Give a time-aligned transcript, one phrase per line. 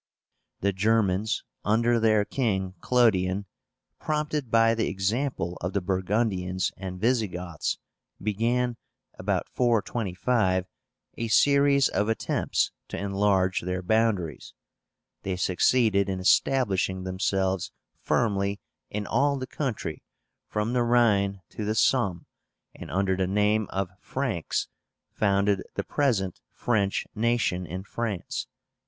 [0.61, 3.45] The GERMANS, under their king, CLODION,
[3.99, 7.77] prompted by the example of the Burgundians and Visigoths,
[8.19, 8.77] began,
[9.19, 10.65] about 425,
[11.19, 14.55] a series of attempts to enlarge their boundaries.
[15.21, 18.59] They succeeded in establishing themselves firmly
[18.89, 20.01] in all the country
[20.47, 22.25] from the Rhine to the Somme,
[22.73, 24.67] and under the name of FRANKS
[25.11, 28.51] founded the present French nation in France (447).